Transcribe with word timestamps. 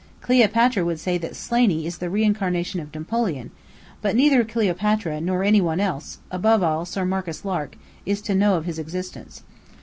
Cleopatra 0.21 0.83
would 0.83 0.99
say 0.99 1.19
that 1.19 1.29
S. 1.33 1.47
is 1.51 1.99
the 1.99 2.09
reincarnation 2.09 2.79
of 2.79 2.91
Napoleon; 2.91 3.51
but 4.01 4.15
neither 4.15 4.43
Cleopatra 4.43 5.21
nor 5.21 5.43
any 5.43 5.61
one 5.61 5.79
else 5.79 6.17
above 6.31 6.63
all, 6.63 6.85
Sir 6.85 7.05
Marcus 7.05 7.45
Lark 7.45 7.75
is 8.03 8.19
to 8.23 8.33
know 8.33 8.55
of 8.57 8.65
his 8.65 8.79
existence. 8.79 9.43